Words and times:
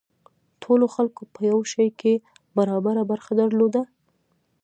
ټولو 0.63 0.85
خلکو 0.95 1.21
په 1.33 1.41
یو 1.51 1.59
شي 1.71 1.87
کې 1.99 2.13
برابره 2.57 3.01
برخه 3.11 3.33
درلوده. 3.41 3.81